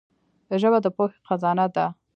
ژبه 0.61 0.79
د 0.83 0.87
پوهي 0.97 1.17
خزانه 1.27 1.65
ده. 1.75 1.85